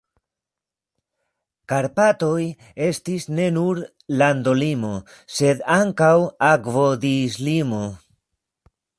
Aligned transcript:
Karpatoj 1.71 2.39
estis 2.85 3.27
ne 3.39 3.45
nur 3.57 3.81
landolimo, 4.21 4.93
sed 5.35 5.61
ankaŭ 5.75 6.11
akvodislimo. 6.49 7.83